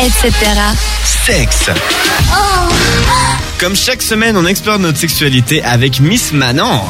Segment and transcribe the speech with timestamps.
[0.00, 0.32] etc.
[1.24, 1.70] Sexe.
[3.58, 6.80] Comme chaque semaine, on explore notre sexualité avec Miss Manon.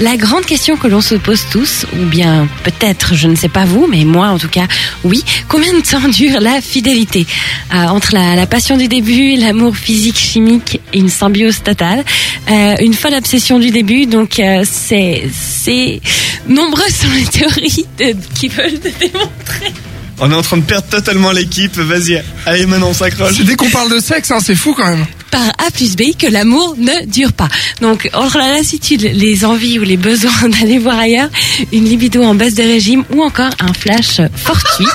[0.00, 3.64] La grande question que l'on se pose tous, ou bien peut-être, je ne sais pas
[3.64, 4.66] vous, mais moi en tout cas,
[5.04, 7.26] oui, combien de temps dure la fidélité?
[7.72, 12.04] Euh, Entre la, la passion du début, l'amour physique, chimique une symbiose totale,
[12.50, 15.30] euh, une folle obsession du début, donc euh, c'est...
[15.32, 16.00] c'est
[16.48, 19.72] Nombreuses sont les théories de- qui veulent le démontrer.
[20.20, 21.76] On est en train de perdre totalement l'équipe.
[21.78, 23.34] Vas-y, allez Manon, on s'accroche.
[23.36, 25.06] C'est dès qu'on parle de sexe, hein, c'est fou quand même.
[25.30, 27.48] par A plus B que l'amour ne dure pas.
[27.80, 31.28] Donc, entre la lassitude, les envies ou les besoins d'aller voir ailleurs,
[31.72, 34.86] une libido en baisse de régime ou encore un flash fortuit,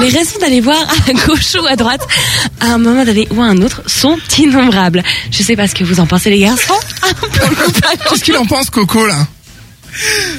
[0.00, 0.78] les raisons d'aller voir
[1.08, 2.06] à gauche ou à droite
[2.60, 5.02] à un moment donné ou à un autre sont innombrables.
[5.30, 6.74] Je sais pas ce que vous en pensez les garçons.
[8.08, 9.26] Qu'est-ce qu'il en pense, Coco, là?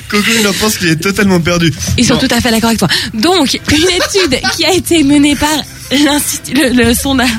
[0.09, 1.73] Coco, il en pense qu'il est totalement perdu.
[1.97, 2.19] Ils sont Non.
[2.19, 2.89] tout à fait d'accord avec toi.
[3.13, 5.49] Donc, une étude qui a été menée par
[5.91, 7.29] le, le sondage,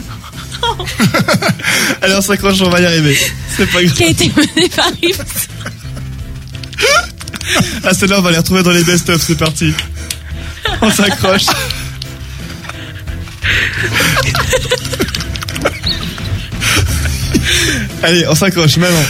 [2.03, 3.19] Allez, on s'accroche, on va y arriver.
[3.57, 4.11] C'est pas qui a grave.
[4.11, 5.23] été menée par Yves
[7.85, 9.23] Ah, celle-là, on va les retrouver dans les best-of.
[9.25, 9.73] C'est parti.
[10.83, 11.47] On s'accroche.
[18.03, 19.03] Allez, on s'accroche, Manon.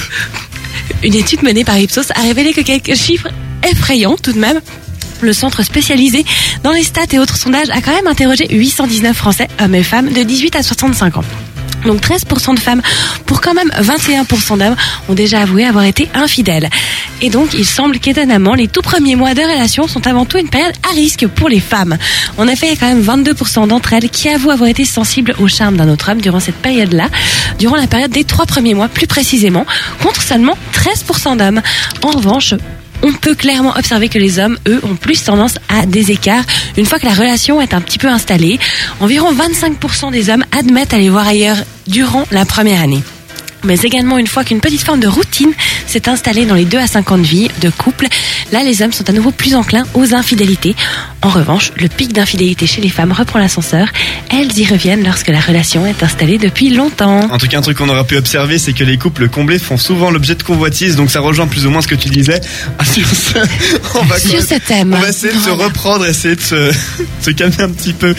[1.02, 3.28] Une étude menée par Ipsos a révélé que quelques chiffres
[3.62, 4.60] effrayants tout de même.
[5.20, 6.24] Le centre spécialisé
[6.62, 10.12] dans les stats et autres sondages a quand même interrogé 819 Français, hommes et femmes,
[10.12, 11.24] de 18 à 65 ans.
[11.84, 12.82] Donc 13% de femmes
[13.26, 14.76] pour quand même 21% d'hommes
[15.08, 16.68] ont déjà avoué avoir été infidèles.
[17.22, 20.48] Et donc il semble qu'étonnamment les tout premiers mois de relation sont avant tout une
[20.48, 21.96] période à risque pour les femmes.
[22.38, 25.34] En effet, il y a quand même 22% d'entre elles qui avouent avoir été sensibles
[25.38, 27.08] au charme d'un autre homme durant cette période-là,
[27.58, 29.66] durant la période des trois premiers mois plus précisément,
[30.02, 31.62] contre seulement 13% d'hommes.
[32.02, 32.54] En revanche,
[33.02, 36.44] on peut clairement observer que les hommes, eux, ont plus tendance à des écarts
[36.76, 38.58] une fois que la relation est un petit peu installée.
[39.00, 43.02] Environ 25% des hommes admettent aller voir ailleurs durant la première année.
[43.66, 45.52] Mais également une fois qu'une petite forme de routine
[45.86, 48.06] s'est installée dans les 2 à 5 ans de vie de couple,
[48.52, 50.74] là les hommes sont à nouveau plus enclins aux infidélités.
[51.22, 53.88] En revanche, le pic d'infidélité chez les femmes reprend l'ascenseur.
[54.30, 57.28] Elles y reviennent lorsque la relation est installée depuis longtemps.
[57.32, 59.76] En tout cas, un truc qu'on aura pu observer, c'est que les couples comblés font
[59.76, 62.40] souvent l'objet de convoitises, donc ça rejoint plus ou moins ce que tu disais.
[62.78, 63.38] Ah, sur ce,
[63.96, 64.94] on va, Sur ce thème.
[64.96, 66.72] on va essayer de se reprendre, essayer de se,
[67.20, 68.14] se calmer un petit peu.